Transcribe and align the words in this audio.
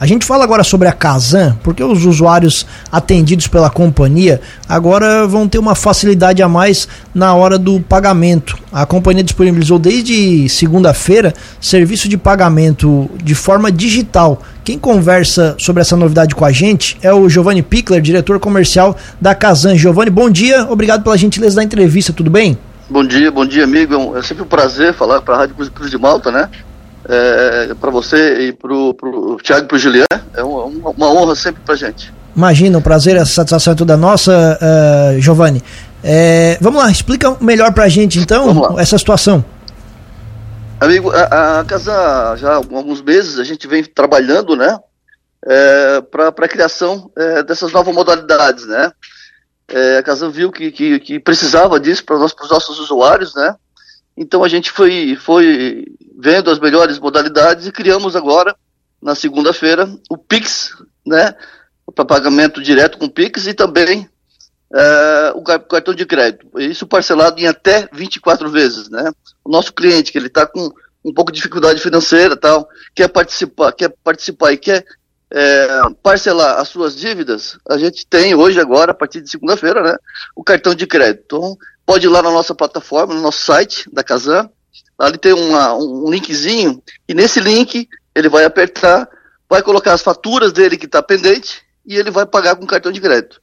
A 0.00 0.06
gente 0.06 0.24
fala 0.24 0.44
agora 0.44 0.62
sobre 0.62 0.86
a 0.86 0.92
Kazan, 0.92 1.58
porque 1.60 1.82
os 1.82 2.04
usuários 2.04 2.64
atendidos 2.92 3.48
pela 3.48 3.68
companhia 3.68 4.40
agora 4.68 5.26
vão 5.26 5.48
ter 5.48 5.58
uma 5.58 5.74
facilidade 5.74 6.40
a 6.40 6.48
mais 6.48 6.86
na 7.12 7.34
hora 7.34 7.58
do 7.58 7.80
pagamento. 7.80 8.56
A 8.70 8.86
companhia 8.86 9.24
disponibilizou 9.24 9.76
desde 9.76 10.48
segunda-feira 10.48 11.34
serviço 11.60 12.08
de 12.08 12.16
pagamento 12.16 13.10
de 13.24 13.34
forma 13.34 13.72
digital. 13.72 14.40
Quem 14.62 14.78
conversa 14.78 15.56
sobre 15.58 15.80
essa 15.80 15.96
novidade 15.96 16.32
com 16.32 16.44
a 16.44 16.52
gente 16.52 16.96
é 17.02 17.12
o 17.12 17.28
Giovanni 17.28 17.60
Pickler, 17.60 18.00
diretor 18.00 18.38
comercial 18.38 18.96
da 19.20 19.34
Kazan. 19.34 19.74
Giovanni, 19.74 20.10
bom 20.10 20.30
dia, 20.30 20.64
obrigado 20.70 21.02
pela 21.02 21.18
gentileza 21.18 21.56
da 21.56 21.64
entrevista, 21.64 22.12
tudo 22.12 22.30
bem? 22.30 22.56
Bom 22.88 23.04
dia, 23.04 23.32
bom 23.32 23.44
dia, 23.44 23.64
amigo. 23.64 24.16
É 24.16 24.22
sempre 24.22 24.44
um 24.44 24.46
prazer 24.46 24.94
falar 24.94 25.22
para 25.22 25.34
a 25.34 25.38
Rádio 25.38 25.56
Cruz 25.72 25.90
de 25.90 25.98
Malta, 25.98 26.30
né? 26.30 26.48
É, 27.04 27.74
para 27.74 27.90
você 27.90 28.48
e 28.48 28.52
para 28.52 28.72
o 28.72 29.38
Thiago 29.42 29.64
e 29.64 29.68
para 29.68 29.76
o 29.76 29.78
Julian. 29.78 30.04
É 30.34 30.42
uma, 30.42 30.90
uma 30.90 31.10
honra 31.10 31.34
sempre 31.34 31.62
para 31.64 31.74
gente. 31.74 32.12
Imagina, 32.36 32.78
o 32.78 32.82
prazer, 32.82 33.16
a 33.16 33.24
satisfação 33.24 33.72
é 33.72 33.76
toda 33.76 33.96
nossa, 33.96 34.58
uh, 34.62 35.20
Giovanni. 35.20 35.62
É, 36.02 36.56
vamos 36.60 36.80
lá, 36.80 36.90
explica 36.90 37.36
melhor 37.40 37.72
para 37.72 37.84
a 37.84 37.88
gente 37.88 38.18
então 38.18 38.78
essa 38.78 38.96
situação. 38.96 39.44
Amigo, 40.80 41.10
a, 41.10 41.60
a, 41.60 41.64
casa 41.64 42.36
já 42.36 42.52
há 42.52 42.54
alguns 42.54 43.02
meses 43.02 43.40
a 43.40 43.44
gente 43.44 43.66
vem 43.66 43.82
trabalhando, 43.82 44.54
né, 44.54 44.78
é, 45.44 46.00
para 46.02 46.28
a 46.28 46.48
criação 46.48 47.10
é, 47.16 47.42
dessas 47.42 47.72
novas 47.72 47.92
modalidades, 47.92 48.64
né. 48.66 48.92
É, 49.66 49.98
a 49.98 50.02
casa 50.02 50.30
viu 50.30 50.52
que, 50.52 50.70
que, 50.70 51.00
que 51.00 51.18
precisava 51.18 51.80
disso 51.80 52.04
para 52.04 52.16
os 52.16 52.50
nossos 52.50 52.78
usuários, 52.78 53.34
né. 53.34 53.56
Então 54.16 54.44
a 54.44 54.48
gente 54.48 54.70
foi, 54.70 55.16
foi 55.20 55.84
vendo 56.20 56.50
as 56.50 56.58
melhores 56.58 56.98
modalidades 56.98 57.68
e 57.68 57.72
criamos 57.72 58.16
agora, 58.16 58.56
na 59.00 59.14
segunda-feira, 59.14 59.88
o 60.10 60.18
Pix, 60.18 60.72
né, 61.06 61.32
para 61.94 62.04
pagamento 62.04 62.60
direto 62.60 62.98
com 62.98 63.08
Pix 63.08 63.46
e 63.46 63.54
também 63.54 64.10
é, 64.74 65.32
o 65.36 65.42
cartão 65.42 65.94
de 65.94 66.04
crédito. 66.04 66.58
Isso 66.58 66.88
parcelado 66.88 67.40
em 67.40 67.46
até 67.46 67.88
24 67.92 68.50
vezes, 68.50 68.90
né. 68.90 69.12
O 69.44 69.50
nosso 69.50 69.72
cliente, 69.72 70.10
que 70.10 70.18
ele 70.18 70.26
está 70.26 70.44
com 70.44 70.72
um 71.04 71.14
pouco 71.14 71.30
de 71.30 71.36
dificuldade 71.36 71.80
financeira 71.80 72.36
tal, 72.36 72.68
quer 72.96 73.06
participar, 73.06 73.70
quer 73.70 73.94
participar 74.02 74.52
e 74.52 74.58
quer 74.58 74.84
é, 75.30 75.68
parcelar 76.02 76.58
as 76.58 76.68
suas 76.68 76.96
dívidas, 76.96 77.58
a 77.68 77.78
gente 77.78 78.04
tem 78.04 78.34
hoje, 78.34 78.58
agora, 78.58 78.90
a 78.90 78.94
partir 78.94 79.20
de 79.20 79.30
segunda-feira, 79.30 79.82
né, 79.82 79.96
o 80.34 80.42
cartão 80.42 80.74
de 80.74 80.86
crédito. 80.86 81.22
Então, 81.26 81.56
pode 81.86 82.06
ir 82.06 82.10
lá 82.10 82.20
na 82.22 82.30
nossa 82.32 82.56
plataforma, 82.56 83.14
no 83.14 83.22
nosso 83.22 83.44
site 83.44 83.88
da 83.92 84.02
Kazan, 84.02 84.50
ali 84.98 85.18
tem 85.18 85.32
uma, 85.32 85.74
um 85.74 86.10
linkzinho, 86.10 86.82
e 87.08 87.14
nesse 87.14 87.40
link 87.40 87.88
ele 88.14 88.28
vai 88.28 88.44
apertar, 88.44 89.08
vai 89.48 89.62
colocar 89.62 89.92
as 89.92 90.02
faturas 90.02 90.52
dele 90.52 90.76
que 90.76 90.86
está 90.86 91.02
pendente, 91.02 91.62
e 91.86 91.96
ele 91.96 92.10
vai 92.10 92.26
pagar 92.26 92.56
com 92.56 92.66
cartão 92.66 92.92
de 92.92 93.00
crédito. 93.00 93.40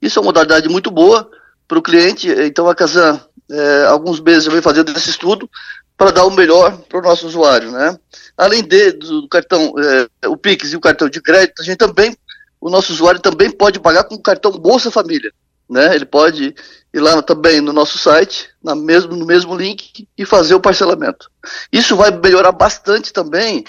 Isso 0.00 0.18
é 0.18 0.20
uma 0.20 0.26
modalidade 0.26 0.68
muito 0.68 0.90
boa 0.90 1.28
para 1.66 1.78
o 1.78 1.82
cliente, 1.82 2.28
então 2.28 2.68
a 2.68 2.74
Kazan, 2.74 3.20
é, 3.50 3.86
alguns 3.86 4.20
meses 4.20 4.44
já 4.44 4.52
vem 4.52 4.62
fazendo 4.62 4.90
esse 4.96 5.10
estudo, 5.10 5.48
para 5.96 6.12
dar 6.12 6.24
o 6.24 6.30
melhor 6.30 6.78
para 6.88 7.00
o 7.00 7.02
nosso 7.02 7.26
usuário, 7.26 7.72
né? 7.72 7.98
Além 8.36 8.62
de, 8.62 8.92
do 8.92 9.28
cartão, 9.28 9.74
é, 10.22 10.28
o 10.28 10.36
Pix 10.36 10.72
e 10.72 10.76
o 10.76 10.80
cartão 10.80 11.08
de 11.08 11.20
crédito, 11.20 11.60
a 11.60 11.64
gente 11.64 11.76
também, 11.76 12.16
o 12.60 12.70
nosso 12.70 12.92
usuário 12.92 13.20
também 13.20 13.50
pode 13.50 13.80
pagar 13.80 14.04
com 14.04 14.14
o 14.14 14.22
cartão 14.22 14.52
Bolsa 14.52 14.92
Família 14.92 15.32
né? 15.68 15.94
Ele 15.94 16.04
pode 16.04 16.54
ir 16.92 17.00
lá 17.00 17.20
também 17.22 17.60
no 17.60 17.72
nosso 17.72 17.98
site, 17.98 18.48
na 18.62 18.74
mesmo, 18.74 19.14
no 19.14 19.26
mesmo 19.26 19.54
link, 19.54 20.08
e 20.16 20.24
fazer 20.24 20.54
o 20.54 20.60
parcelamento. 20.60 21.30
Isso 21.72 21.96
vai 21.96 22.10
melhorar 22.10 22.52
bastante 22.52 23.12
também 23.12 23.64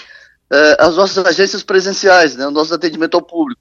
eh, 0.50 0.76
as 0.78 0.96
nossas 0.96 1.24
agências 1.24 1.62
presenciais, 1.62 2.36
né? 2.36 2.46
O 2.46 2.50
nosso 2.50 2.74
atendimento 2.74 3.14
ao 3.14 3.22
público. 3.22 3.60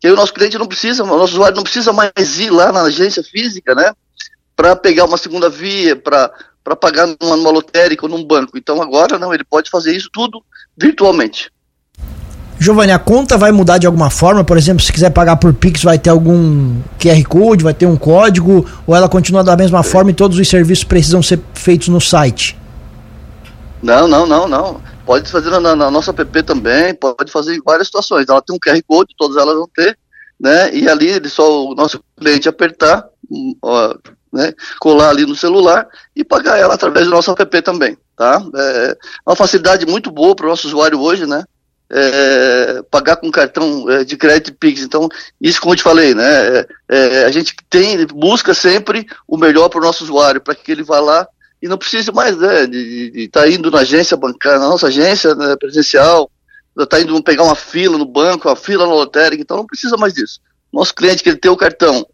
Que 0.00 0.06
aí 0.06 0.12
o 0.12 0.16
nosso 0.16 0.32
cliente 0.32 0.58
não 0.58 0.66
precisa, 0.66 1.02
o 1.02 1.06
nosso 1.06 1.32
usuário 1.32 1.56
não 1.56 1.64
precisa 1.64 1.92
mais 1.92 2.38
ir 2.38 2.50
lá 2.50 2.70
na 2.70 2.82
agência 2.82 3.22
física, 3.22 3.74
né? 3.74 3.92
Para 4.54 4.76
pegar 4.76 5.04
uma 5.04 5.18
segunda 5.18 5.48
via, 5.48 5.96
para 5.96 6.32
para 6.68 6.76
pagar 6.76 7.06
numa, 7.18 7.34
numa 7.34 7.50
lotérica 7.50 8.04
ou 8.04 8.10
num 8.10 8.22
banco. 8.22 8.58
Então 8.58 8.82
agora 8.82 9.18
não, 9.18 9.32
ele 9.32 9.42
pode 9.42 9.70
fazer 9.70 9.96
isso 9.96 10.10
tudo 10.12 10.44
virtualmente. 10.76 11.50
Giovanni, 12.60 12.90
a 12.90 12.98
conta 12.98 13.36
vai 13.36 13.52
mudar 13.52 13.78
de 13.78 13.86
alguma 13.86 14.10
forma? 14.10 14.42
Por 14.42 14.56
exemplo, 14.56 14.82
se 14.82 14.92
quiser 14.92 15.10
pagar 15.10 15.36
por 15.36 15.54
Pix, 15.54 15.82
vai 15.84 15.96
ter 15.96 16.10
algum 16.10 16.80
QR 16.98 17.22
Code, 17.28 17.62
vai 17.62 17.72
ter 17.72 17.86
um 17.86 17.96
código? 17.96 18.66
Ou 18.84 18.96
ela 18.96 19.08
continua 19.08 19.44
da 19.44 19.56
mesma 19.56 19.84
forma 19.84 20.10
e 20.10 20.14
todos 20.14 20.36
os 20.36 20.48
serviços 20.48 20.82
precisam 20.82 21.22
ser 21.22 21.40
feitos 21.54 21.86
no 21.86 22.00
site? 22.00 22.58
Não, 23.80 24.08
não, 24.08 24.26
não, 24.26 24.48
não. 24.48 24.80
Pode 25.06 25.30
fazer 25.30 25.50
na, 25.50 25.76
na 25.76 25.90
nossa 25.90 26.10
app 26.10 26.42
também, 26.42 26.94
pode 26.94 27.30
fazer 27.30 27.54
em 27.54 27.62
várias 27.64 27.86
situações. 27.86 28.26
Ela 28.28 28.42
tem 28.42 28.56
um 28.56 28.58
QR 28.58 28.82
Code, 28.86 29.14
todas 29.16 29.36
elas 29.36 29.54
vão 29.54 29.68
ter, 29.72 29.96
né? 30.38 30.74
E 30.74 30.88
ali 30.88 31.08
ele 31.08 31.28
só 31.28 31.64
o 31.64 31.74
nosso 31.76 32.02
cliente 32.18 32.48
apertar, 32.48 33.06
hum, 33.30 33.54
ó, 33.62 33.94
né? 34.32 34.52
Colar 34.80 35.10
ali 35.10 35.24
no 35.24 35.36
celular 35.36 35.86
e 36.14 36.24
pagar 36.24 36.58
ela 36.58 36.74
através 36.74 37.06
do 37.06 37.12
nosso 37.12 37.30
app 37.30 37.62
também, 37.62 37.96
tá? 38.16 38.42
É 38.54 38.96
uma 39.24 39.36
facilidade 39.36 39.86
muito 39.86 40.10
boa 40.10 40.34
para 40.34 40.46
o 40.46 40.48
nosso 40.48 40.66
usuário 40.66 41.00
hoje, 41.00 41.24
né? 41.24 41.44
É, 41.90 42.82
pagar 42.90 43.16
com 43.16 43.30
cartão 43.30 43.90
é, 43.90 44.04
de 44.04 44.16
crédito 44.16 44.56
Pix. 44.56 44.82
Então, 44.82 45.08
isso 45.40 45.60
como 45.60 45.72
eu 45.72 45.76
te 45.76 45.82
falei, 45.82 46.14
né? 46.14 46.24
É, 46.58 46.66
é 46.88 47.24
a 47.24 47.30
gente 47.30 47.54
tem, 47.68 48.06
busca 48.06 48.52
sempre 48.54 49.06
o 49.26 49.36
melhor 49.36 49.68
para 49.68 49.80
o 49.80 49.84
nosso 49.84 50.04
usuário, 50.04 50.40
para 50.40 50.54
que 50.54 50.70
ele 50.70 50.82
vá 50.82 51.00
lá 51.00 51.26
e 51.60 51.68
não 51.68 51.78
precise 51.78 52.12
mais 52.12 52.36
né, 52.36 52.66
de 52.66 53.12
estar 53.16 53.42
tá 53.42 53.48
indo 53.48 53.70
na 53.70 53.80
agência 53.80 54.16
bancária, 54.16 54.60
na 54.60 54.68
nossa 54.68 54.86
agência 54.86 55.34
né, 55.34 55.56
presencial, 55.56 56.30
está 56.78 57.00
indo 57.00 57.20
pegar 57.22 57.42
uma 57.42 57.56
fila 57.56 57.98
no 57.98 58.06
banco, 58.06 58.48
uma 58.48 58.56
fila 58.56 58.86
na 58.86 58.92
lotérica, 58.92 59.42
então 59.42 59.56
não 59.56 59.66
precisa 59.66 59.96
mais 59.96 60.14
disso. 60.14 60.40
Nosso 60.72 60.94
cliente 60.94 61.22
que 61.22 61.28
ele 61.28 61.38
tem 61.38 61.50
o 61.50 61.56
cartão 61.56 62.06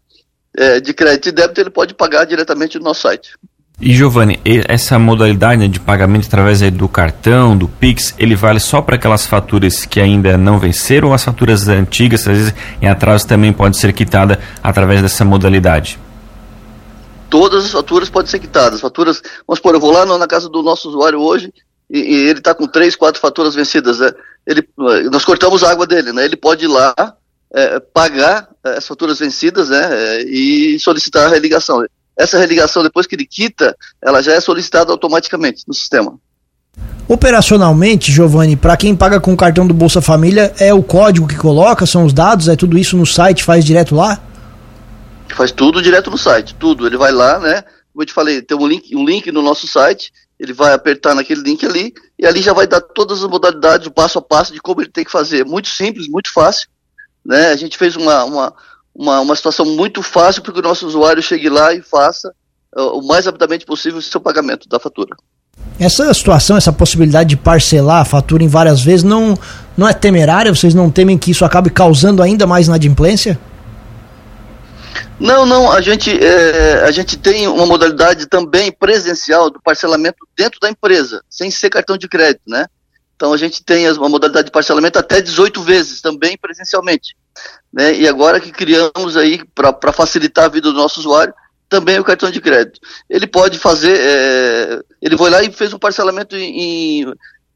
é, 0.57 0.79
de 0.79 0.93
crédito 0.93 1.29
e 1.29 1.31
débito, 1.31 1.61
ele 1.61 1.69
pode 1.69 1.93
pagar 1.93 2.25
diretamente 2.25 2.79
no 2.79 2.85
nosso 2.85 3.01
site. 3.01 3.37
E 3.79 3.93
Giovanni, 3.93 4.39
essa 4.69 4.97
modalidade 4.97 5.59
né, 5.59 5.67
de 5.67 5.81
pagamento 5.81 6.27
através 6.27 6.61
do 6.71 6.87
cartão, 6.87 7.57
do 7.57 7.67
Pix, 7.67 8.15
ele 8.17 8.33
vale 8.33 8.59
só 8.59 8.81
para 8.81 8.95
aquelas 8.95 9.25
faturas 9.25 9.85
que 9.85 9.99
ainda 9.99 10.37
não 10.37 10.57
venceram 10.57 11.09
ou 11.09 11.13
as 11.13 11.25
faturas 11.25 11.67
antigas, 11.67 12.21
às 12.21 12.37
vezes 12.37 12.53
em 12.81 12.87
atraso, 12.87 13.27
também 13.27 13.51
pode 13.51 13.75
ser 13.75 13.91
quitada 13.91 14.39
através 14.63 15.01
dessa 15.01 15.25
modalidade? 15.25 15.99
Todas 17.29 17.65
as 17.65 17.71
faturas 17.71 18.09
podem 18.09 18.31
ser 18.31 18.39
quitadas. 18.39 18.79
Faturas, 18.79 19.21
vamos 19.45 19.59
supor, 19.59 19.73
eu 19.73 19.79
vou 19.81 19.91
lá 19.91 20.05
na 20.05 20.27
casa 20.27 20.47
do 20.47 20.63
nosso 20.63 20.87
usuário 20.87 21.19
hoje 21.19 21.53
e, 21.89 21.99
e 21.99 22.29
ele 22.29 22.39
está 22.39 22.55
com 22.55 22.67
três, 22.67 22.95
quatro 22.95 23.19
faturas 23.19 23.55
vencidas. 23.55 23.99
Né? 23.99 24.09
Ele, 24.47 24.65
nós 25.11 25.25
cortamos 25.25 25.65
a 25.65 25.71
água 25.71 25.85
dele, 25.85 26.13
né? 26.13 26.23
ele 26.23 26.37
pode 26.37 26.63
ir 26.63 26.69
lá 26.69 26.95
é, 27.53 27.79
pagar 27.81 28.47
é, 28.63 28.77
as 28.77 28.87
faturas 28.87 29.19
vencidas 29.19 29.67
né? 29.67 29.89
É, 29.91 30.23
e 30.23 30.79
solicitar 30.79 31.27
a 31.27 31.29
religação 31.29 31.85
essa 32.17 32.37
religação, 32.37 32.83
depois 32.83 33.05
que 33.05 33.15
ele 33.15 33.25
quita, 33.25 33.75
ela 34.01 34.21
já 34.21 34.33
é 34.33 34.39
solicitada 34.39 34.91
automaticamente 34.91 35.63
no 35.67 35.73
sistema. 35.73 36.17
Operacionalmente, 37.07 38.11
Giovanni, 38.11 38.55
para 38.55 38.75
quem 38.75 38.95
paga 38.95 39.19
com 39.19 39.33
o 39.33 39.37
cartão 39.37 39.67
do 39.67 39.73
Bolsa 39.73 40.01
Família, 40.01 40.53
é 40.59 40.73
o 40.73 40.81
código 40.81 41.27
que 41.27 41.35
coloca, 41.35 41.85
são 41.85 42.05
os 42.05 42.13
dados, 42.13 42.47
é 42.47 42.55
tudo 42.55 42.77
isso 42.77 42.97
no 42.97 43.05
site, 43.05 43.43
faz 43.43 43.63
direto 43.63 43.93
lá? 43.93 44.19
Faz 45.29 45.51
tudo 45.51 45.81
direto 45.81 46.09
no 46.09 46.17
site, 46.17 46.55
tudo. 46.55 46.87
Ele 46.87 46.97
vai 46.97 47.11
lá, 47.11 47.37
né? 47.37 47.61
Como 47.93 48.01
eu 48.01 48.05
te 48.05 48.13
falei, 48.13 48.41
tem 48.41 48.57
um 48.57 48.67
link, 48.67 48.95
um 48.95 49.05
link 49.05 49.31
no 49.31 49.41
nosso 49.41 49.67
site, 49.67 50.11
ele 50.39 50.51
vai 50.51 50.73
apertar 50.73 51.13
naquele 51.13 51.41
link 51.41 51.65
ali, 51.65 51.93
e 52.17 52.25
ali 52.25 52.41
já 52.41 52.53
vai 52.53 52.65
dar 52.65 52.81
todas 52.81 53.23
as 53.23 53.29
modalidades, 53.29 53.87
o 53.87 53.91
passo 53.91 54.17
a 54.17 54.21
passo 54.21 54.51
de 54.51 54.59
como 54.59 54.81
ele 54.81 54.89
tem 54.89 55.05
que 55.05 55.11
fazer. 55.11 55.45
Muito 55.45 55.67
simples, 55.67 56.07
muito 56.09 56.31
fácil. 56.33 56.67
Né? 57.23 57.49
A 57.49 57.55
gente 57.55 57.77
fez 57.77 57.95
uma, 57.95 58.23
uma, 58.23 58.53
uma, 58.95 59.19
uma 59.19 59.35
situação 59.35 59.65
muito 59.65 60.01
fácil 60.01 60.41
para 60.41 60.53
que 60.53 60.59
o 60.59 60.63
nosso 60.63 60.87
usuário 60.87 61.21
chegue 61.21 61.49
lá 61.49 61.73
e 61.73 61.81
faça 61.81 62.33
uh, 62.75 62.97
o 62.97 63.05
mais 63.05 63.25
rapidamente 63.25 63.65
possível 63.65 63.99
o 63.99 64.01
seu 64.01 64.21
pagamento 64.21 64.69
da 64.69 64.79
fatura. 64.79 65.15
Essa 65.77 66.13
situação, 66.13 66.55
essa 66.55 66.71
possibilidade 66.71 67.29
de 67.29 67.37
parcelar 67.37 68.01
a 68.01 68.05
fatura 68.05 68.43
em 68.43 68.47
várias 68.47 68.81
vezes, 68.81 69.03
não, 69.03 69.37
não 69.75 69.87
é 69.87 69.93
temerária? 69.93 70.53
Vocês 70.53 70.73
não 70.73 70.89
temem 70.89 71.17
que 71.17 71.31
isso 71.31 71.43
acabe 71.43 71.69
causando 71.69 72.23
ainda 72.23 72.47
mais 72.47 72.67
inadimplência? 72.67 73.37
Não, 75.19 75.45
não, 75.45 75.71
a 75.71 75.81
gente, 75.81 76.11
é, 76.11 76.83
a 76.83 76.91
gente 76.91 77.17
tem 77.17 77.47
uma 77.47 77.65
modalidade 77.65 78.25
também 78.27 78.71
presencial 78.71 79.49
do 79.49 79.61
parcelamento 79.61 80.17
dentro 80.37 80.59
da 80.59 80.69
empresa, 80.69 81.21
sem 81.29 81.49
ser 81.51 81.69
cartão 81.69 81.97
de 81.97 82.07
crédito, 82.07 82.43
né? 82.47 82.65
Então 83.15 83.31
a 83.31 83.37
gente 83.37 83.63
tem 83.63 83.89
uma 83.91 84.09
modalidade 84.09 84.47
de 84.47 84.51
parcelamento 84.51 84.99
até 84.99 85.21
18 85.21 85.61
vezes, 85.61 86.01
também 86.01 86.37
presencialmente. 86.37 87.15
Né? 87.71 87.95
E 87.95 88.07
agora 88.07 88.39
que 88.39 88.51
criamos 88.51 89.17
aí, 89.17 89.41
para 89.53 89.91
facilitar 89.91 90.45
a 90.45 90.49
vida 90.49 90.71
do 90.71 90.77
nosso 90.77 90.99
usuário, 90.99 91.33
também 91.67 91.99
o 91.99 92.03
cartão 92.03 92.31
de 92.31 92.39
crédito. 92.39 92.79
Ele 93.09 93.27
pode 93.27 93.59
fazer, 93.59 93.97
é, 93.99 94.81
ele 95.01 95.17
foi 95.17 95.29
lá 95.29 95.43
e 95.43 95.51
fez 95.51 95.73
um 95.73 95.79
parcelamento 95.79 96.35
em, 96.35 97.01
em, 97.01 97.13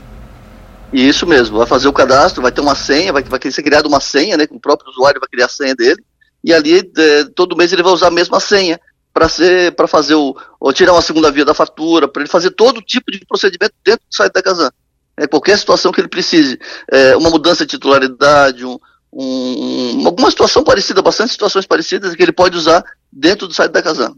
Isso 0.91 1.25
mesmo, 1.25 1.57
vai 1.57 1.65
fazer 1.65 1.87
o 1.87 1.93
cadastro, 1.93 2.41
vai 2.41 2.51
ter 2.51 2.61
uma 2.61 2.75
senha, 2.75 3.11
vai, 3.11 3.23
vai 3.23 3.39
ser 3.51 3.63
criada 3.63 3.87
uma 3.87 3.99
senha, 3.99 4.37
né? 4.37 4.45
O 4.51 4.59
próprio 4.59 4.91
usuário 4.91 5.19
vai 5.19 5.29
criar 5.29 5.47
a 5.47 5.49
senha 5.49 5.75
dele, 5.75 6.03
e 6.43 6.53
ali 6.53 6.91
é, 6.95 7.25
todo 7.35 7.57
mês 7.57 7.73
ele 7.73 7.81
vai 7.81 7.93
usar 7.93 8.07
a 8.07 8.11
mesma 8.11 8.39
senha 8.39 8.79
para 9.13 9.29
ser 9.29 9.73
para 9.75 9.87
fazer 9.87 10.15
o 10.15 10.35
ou 10.59 10.73
tirar 10.73 10.93
uma 10.93 11.01
segunda 11.01 11.31
via 11.31 11.45
da 11.45 11.53
fatura, 11.53 12.07
para 12.07 12.23
ele 12.23 12.29
fazer 12.29 12.51
todo 12.51 12.81
tipo 12.81 13.11
de 13.11 13.23
procedimento 13.25 13.73
dentro 13.85 14.05
do 14.09 14.15
site 14.15 14.33
da 14.33 14.41
Casan. 14.41 14.71
É, 15.15 15.27
qualquer 15.27 15.57
situação 15.57 15.91
que 15.91 16.01
ele 16.01 16.07
precise, 16.07 16.57
é, 16.91 17.15
uma 17.15 17.29
mudança 17.29 17.63
de 17.65 17.69
titularidade, 17.69 18.65
um, 18.65 18.79
um, 19.13 20.01
alguma 20.05 20.31
situação 20.31 20.63
parecida, 20.63 21.01
bastante 21.01 21.31
situações 21.31 21.67
parecidas 21.67 22.15
que 22.15 22.23
ele 22.23 22.31
pode 22.31 22.57
usar 22.57 22.83
dentro 23.11 23.47
do 23.47 23.53
site 23.53 23.71
da 23.71 23.81
Casan. 23.81 24.15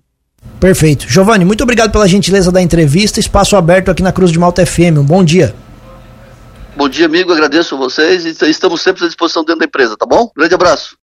Perfeito. 0.60 1.06
Giovanni, 1.10 1.44
muito 1.44 1.64
obrigado 1.64 1.92
pela 1.92 2.08
gentileza 2.08 2.52
da 2.52 2.62
entrevista. 2.62 3.20
Espaço 3.20 3.58
aberto 3.58 3.92
aqui 3.92 4.02
na 4.02 4.14
Cruz 4.14 4.32
de 4.32 4.40
Malta 4.40 4.66
FM. 4.66 5.00
Um 5.00 5.04
bom 5.04 5.24
dia. 5.24 5.54
Bom 6.78 6.90
dia, 6.90 7.06
amigo. 7.06 7.32
Agradeço 7.32 7.76
a 7.76 7.78
vocês 7.78 8.26
e 8.26 8.50
estamos 8.50 8.82
sempre 8.82 9.04
à 9.04 9.08
disposição 9.08 9.44
dentro 9.44 9.60
da 9.60 9.66
empresa, 9.66 9.96
tá 9.98 10.06
bom? 10.06 10.30
Grande 10.36 10.56
abraço. 10.56 10.94